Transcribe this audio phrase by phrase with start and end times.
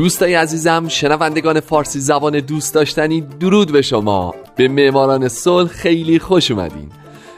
[0.00, 4.34] دوستای عزیزم شنوندگان فارسی زبان دوست داشتنی درود به شما.
[4.56, 6.88] به معماران صلح خیلی خوش اومدین.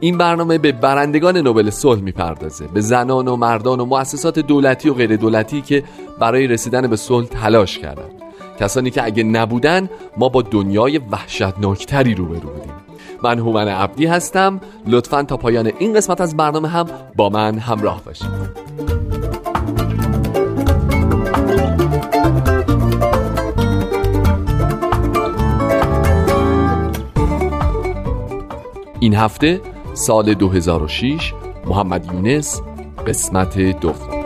[0.00, 4.94] این برنامه به برندگان نوبل صلح می‌پردازه به زنان و مردان و مؤسسات دولتی و
[4.94, 5.84] غیر دولتی که
[6.20, 8.08] برای رسیدن به صلح تلاش کردن.
[8.60, 12.74] کسانی که اگه نبودن ما با دنیای وحشتناکتری روبرو بودیم.
[13.22, 14.60] من هومن عبدی هستم.
[14.86, 16.86] لطفا تا پایان این قسمت از برنامه هم
[17.16, 18.93] با من همراه باشید.
[29.04, 29.60] این هفته
[29.94, 31.32] سال 2006
[31.66, 32.60] محمد یونس
[33.06, 34.24] قسمت دوم.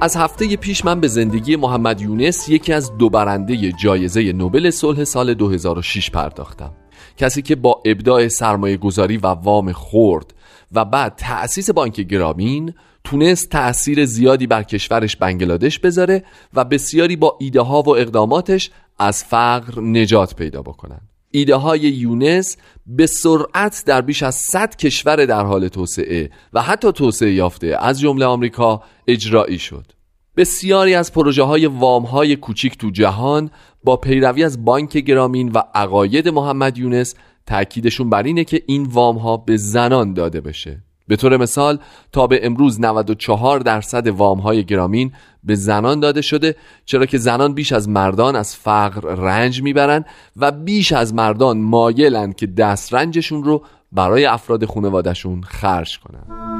[0.00, 5.04] از هفته پیش من به زندگی محمد یونس یکی از دو برنده جایزه نوبل صلح
[5.04, 6.72] سال 2006 پرداختم.
[7.16, 10.33] کسی که با ابداع سرمایه گذاری و وام خورد
[10.74, 17.36] و بعد تأسیس بانک گرامین تونست تأثیر زیادی بر کشورش بنگلادش بذاره و بسیاری با
[17.40, 21.00] ایده ها و اقداماتش از فقر نجات پیدا بکنن
[21.30, 26.92] ایده های یونس به سرعت در بیش از 100 کشور در حال توسعه و حتی
[26.92, 29.92] توسعه یافته از جمله آمریکا اجرایی شد.
[30.36, 33.50] بسیاری از پروژه های وام های کوچیک تو جهان
[33.84, 37.14] با پیروی از بانک گرامین و عقاید محمد یونس
[37.46, 41.78] تأکیدشون بر اینه که این وام ها به زنان داده بشه به طور مثال
[42.12, 45.12] تا به امروز 94 درصد وام های گرامین
[45.44, 50.06] به زنان داده شده چرا که زنان بیش از مردان از فقر رنج می‌برند
[50.36, 56.53] و بیش از مردان مایلند که دسترنجشون رو برای افراد خانوادهشون خرج کنند.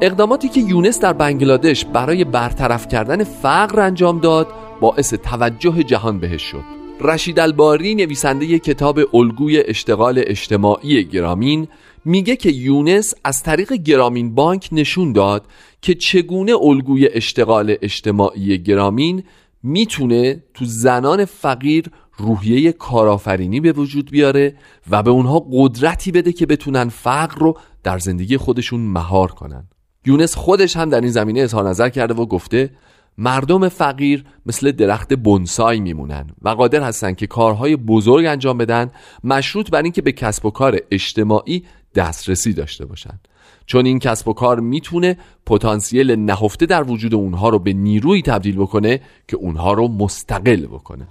[0.00, 4.48] اقداماتی که یونس در بنگلادش برای برطرف کردن فقر انجام داد
[4.80, 6.62] باعث توجه جهان بهش شد.
[7.00, 11.68] رشید الباری نویسنده کتاب الگوی اشتغال اجتماعی گرامین
[12.04, 15.46] میگه که یونس از طریق گرامین بانک نشون داد
[15.82, 19.22] که چگونه الگوی اشتغال اجتماعی گرامین
[19.62, 21.84] می‌تونه تو زنان فقیر
[22.16, 24.56] روحیه کارآفرینی به وجود بیاره
[24.90, 29.68] و به اونها قدرتی بده که بتونن فقر رو در زندگی خودشون مهار کنن.
[30.06, 32.70] یونس خودش هم در این زمینه اظهار نظر کرده و گفته
[33.18, 38.90] مردم فقیر مثل درخت بونسای میمونن و قادر هستن که کارهای بزرگ انجام بدن
[39.24, 41.64] مشروط بر اینکه به کسب و کار اجتماعی
[41.94, 43.20] دسترسی داشته باشن.
[43.66, 45.16] چون این کسب و کار می‌تونه
[45.46, 51.06] پتانسیل نهفته در وجود اونها رو به نیروی تبدیل بکنه که اونها رو مستقل بکنه.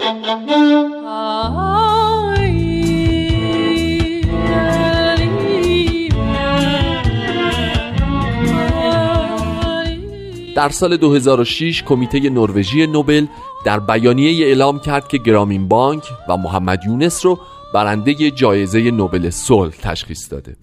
[10.55, 13.25] در سال 2006 کمیته نروژی نوبل
[13.65, 17.39] در بیانیه اعلام کرد که گرامین بانک و محمد یونس رو
[17.73, 20.55] برنده جایزه نوبل صلح تشخیص داده.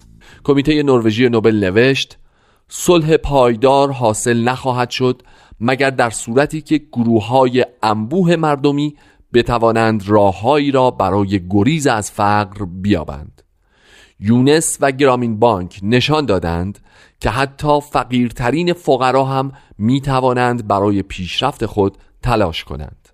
[0.43, 2.17] کمیته نروژی نوبل نوشت
[2.67, 5.21] صلح پایدار حاصل نخواهد شد
[5.59, 8.95] مگر در صورتی که گروه های انبوه مردمی
[9.33, 13.42] بتوانند راههایی را برای گریز از فقر بیابند.
[14.19, 16.79] یونس و گرامین بانک نشان دادند
[17.19, 23.09] که حتی فقیرترین فقرا هم می توانند برای پیشرفت خود تلاش کنند.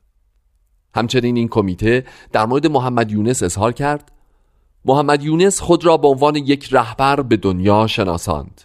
[0.96, 4.12] همچنین این کمیته در مورد محمد یونس اظهار کرد
[4.86, 8.62] محمد یونس خود را به عنوان یک رهبر به دنیا شناساند.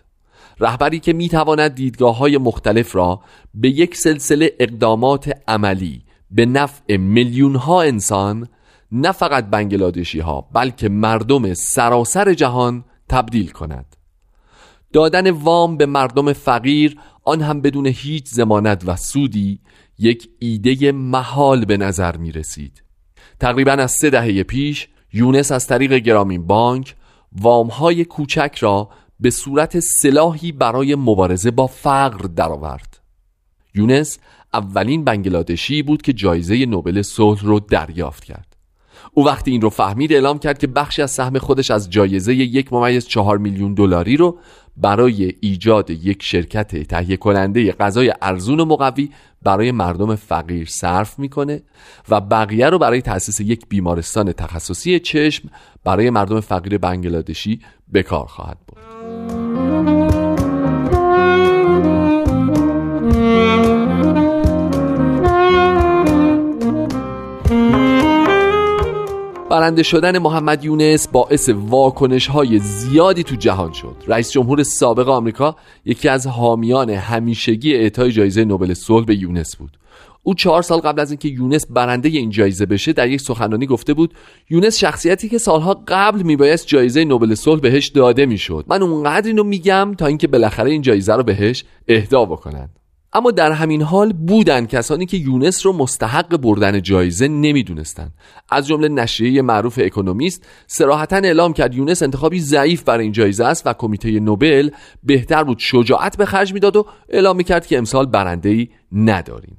[0.61, 3.21] رهبری که می تواند دیدگاه های مختلف را
[3.55, 8.49] به یک سلسله اقدامات عملی به نفع میلیون ها انسان
[8.93, 13.97] نه فقط بنگلادشی ها بلکه مردم سراسر جهان تبدیل کند
[14.93, 19.61] دادن وام به مردم فقیر آن هم بدون هیچ زمانت و سودی
[19.99, 22.83] یک ایده محال به نظر می رسید
[23.41, 26.95] تقریبا از سه دهه پیش یونس از طریق گرامین بانک
[27.33, 28.91] وام های کوچک را
[29.21, 33.01] به صورت سلاحی برای مبارزه با فقر درآورد.
[33.75, 34.19] یونس
[34.55, 38.54] اولین بنگلادشی بود که جایزه نوبل صلح رو دریافت کرد.
[39.15, 42.73] او وقتی این رو فهمید اعلام کرد که بخشی از سهم خودش از جایزه یک
[42.73, 44.39] ممیز چهار میلیون دلاری رو
[44.77, 49.11] برای ایجاد یک شرکت تهیه کننده غذای ارزون و مقوی
[49.43, 51.63] برای مردم فقیر صرف می‌کنه
[52.09, 55.49] و بقیه رو برای تأسیس یک بیمارستان تخصصی چشم
[55.85, 57.61] برای مردم فقیر بنگلادشی
[57.93, 58.84] به کار خواهد برد.
[69.65, 73.97] برنده شدن محمد یونس باعث واکنش های زیادی تو جهان شد.
[74.07, 79.79] رئیس جمهور سابق آمریکا یکی از حامیان همیشگی اعطای جایزه نوبل صلح به یونس بود.
[80.23, 83.95] او چهار سال قبل از اینکه یونس برنده این جایزه بشه در یک سخنرانی گفته
[83.95, 84.15] بود
[84.51, 88.65] یونس شخصیتی که سالها قبل میبایست جایزه نوبل صلح بهش داده می‌شد.
[88.69, 92.69] من اونقدر اینو میگم تا اینکه بالاخره این جایزه رو بهش اهدا بکنن
[93.15, 98.15] اما در همین حال بودن کسانی که یونس رو مستحق بردن جایزه نمی‌دونستند
[98.51, 103.67] از جمله نشریه معروف اکونومیست سراحتا اعلام کرد یونس انتخابی ضعیف برای این جایزه است
[103.67, 104.71] و کمیته نوبل
[105.03, 109.57] بهتر بود شجاعت به خرج می‌داد و اعلام می‌کرد که امسال برنده ای نداریم.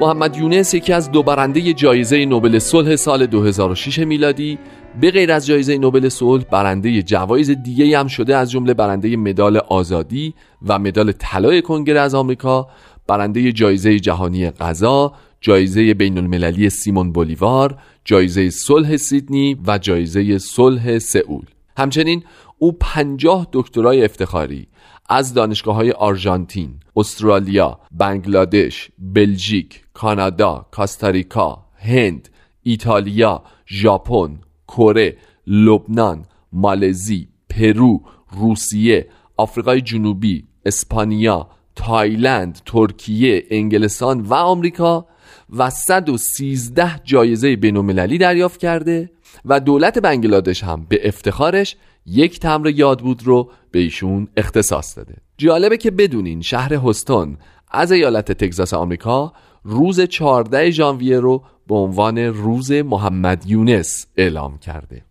[0.00, 4.58] محمد یونس یکی از دو برنده جایزه نوبل صلح سال 2006 میلادی
[5.00, 9.56] به غیر از جایزه نوبل صلح برنده جوایز دیگه هم شده از جمله برنده مدال
[9.56, 10.34] آزادی
[10.66, 12.68] و مدال طلای کنگره از آمریکا
[13.06, 20.98] برنده جایزه جهانی غذا جایزه بین المللی سیمون بولیوار جایزه صلح سیدنی و جایزه صلح
[20.98, 21.44] سئول.
[21.76, 22.22] همچنین
[22.58, 24.66] او پنجاه دکترای افتخاری
[25.10, 32.28] از دانشگاه های آرژانتین، استرالیا، بنگلادش، بلژیک، کانادا، کاستاریکا، هند،
[32.62, 35.16] ایتالیا، ژاپن، کره،
[35.46, 38.00] لبنان، مالزی، پرو،
[38.32, 45.06] روسیه، آفریقای جنوبی، اسپانیا، تایلند، ترکیه، انگلستان و آمریکا
[45.50, 49.10] و 113 جایزه بین‌المللی دریافت کرده
[49.44, 51.76] و دولت بنگلادش هم به افتخارش
[52.06, 55.14] یک تمبر یاد بود رو به ایشون اختصاص داده.
[55.38, 57.36] جالبه که بدونین شهر هیوستون
[57.70, 59.32] از ایالت تگزاس آمریکا
[59.64, 65.04] روز 14 ژانویه رو به عنوان روز محمد یونس اعلام کرده.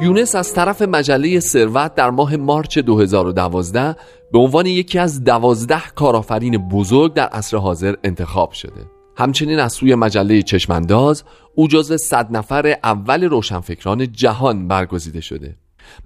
[0.00, 3.96] یونس از طرف مجله ثروت در ماه مارچ 2012
[4.32, 9.01] به عنوان یکی از دوازده کارآفرین بزرگ در عصر حاضر انتخاب شده.
[9.16, 11.24] همچنین از سوی مجله چشمانداز
[11.54, 15.56] او جزو صد نفر اول روشنفکران جهان برگزیده شده.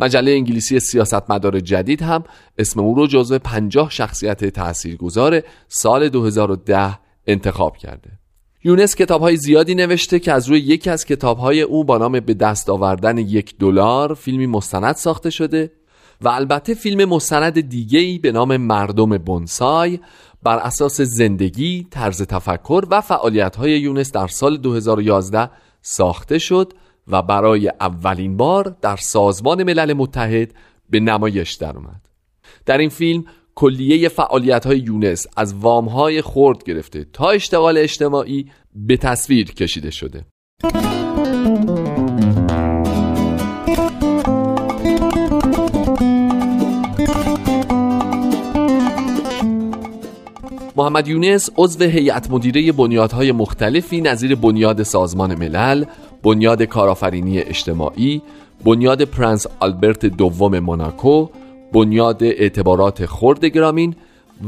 [0.00, 2.25] مجله انگلیسی سیاستمدار جدید هم
[2.58, 8.11] اسم او رو جزو پنجاه شخصیت تاثیرگذار سال 2010 انتخاب کرده.
[8.64, 12.20] یونس کتاب های زیادی نوشته که از روی یکی از کتاب های او با نام
[12.20, 15.73] به دست آوردن یک دلار فیلمی مستند ساخته شده
[16.20, 19.99] و البته فیلم مستند دیگه ای به نام مردم بونسای
[20.46, 25.50] بر اساس زندگی، طرز تفکر و فعالیت های یونس در سال 2011
[25.82, 26.72] ساخته شد
[27.08, 30.54] و برای اولین بار در سازمان ملل متحد
[30.90, 32.08] به نمایش درآمد.
[32.66, 38.50] در این فیلم کلیه فعالیت های یونس از وام های خورد گرفته تا اشتغال اجتماعی
[38.74, 40.24] به تصویر کشیده شده
[50.76, 55.84] محمد یونس عضو هیئت مدیره بنیادهای مختلفی نظیر بنیاد سازمان ملل،
[56.22, 58.22] بنیاد کارآفرینی اجتماعی،
[58.64, 61.28] بنیاد پرنس آلبرت دوم موناکو،
[61.72, 63.96] بنیاد اعتبارات خرد گرامین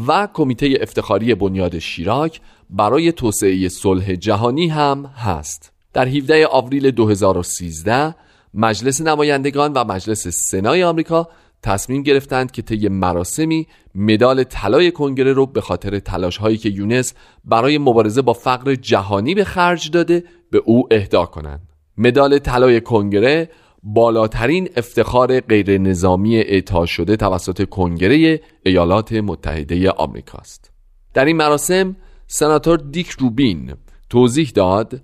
[0.09, 5.73] و کمیته افتخاری بنیاد شیراک برای توسعه صلح جهانی هم هست.
[5.93, 8.15] در 17 آوریل 2013
[8.55, 11.29] مجلس نمایندگان و مجلس سنای آمریکا
[11.63, 17.15] تصمیم گرفتند که طی مراسمی مدال طلای کنگره رو به خاطر تلاش هایی که یونس
[17.45, 21.73] برای مبارزه با فقر جهانی به خرج داده به او اهدا کنند.
[21.97, 23.51] مدال طلای کنگره
[23.83, 30.71] بالاترین افتخار غیر نظامی اعطا شده توسط کنگره ایالات متحده آمریکاست.
[31.15, 31.97] در این مراسم
[32.27, 33.75] سناتور دیک روبین
[34.11, 35.01] توضیح داد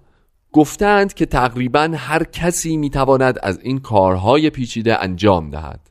[0.53, 5.91] گفتند که تقریبا هر کسی می‌تواند از این کارهای پیچیده انجام دهد.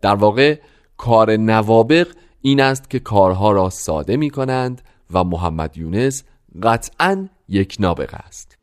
[0.00, 0.58] در واقع
[0.96, 2.08] کار نوابق
[2.42, 6.24] این است که کارها را ساده می کنند و محمد یونس
[6.62, 8.58] قطعا یک نابغه است.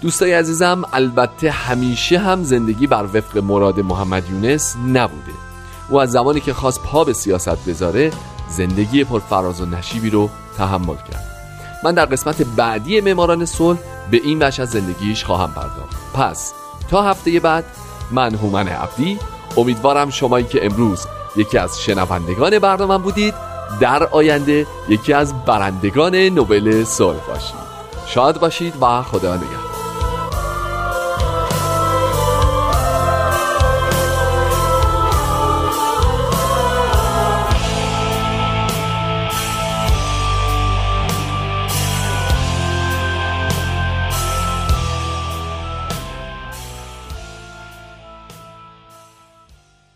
[0.00, 5.32] دوستای عزیزم البته همیشه هم زندگی بر وفق مراد محمد یونس نبوده.
[5.90, 8.10] او از زمانی که خواست پا به سیاست بذاره
[8.48, 11.24] زندگی پرفراز و نشیبی رو تحمل کرد.
[11.84, 13.78] من در قسمت بعدی معماران صلح
[14.10, 15.96] به این بخش از زندگیش خواهم پرداخت.
[16.14, 16.52] پس
[16.90, 17.64] تا هفته بعد
[18.10, 19.18] من هومن عبدی
[19.56, 23.34] امیدوارم شمایی که امروز یکی از شنوندگان برنامه بودید
[23.80, 27.68] در آینده یکی از برندگان نوبل صلح باشید.
[28.06, 29.77] شاد باشید و خدا نگهدار.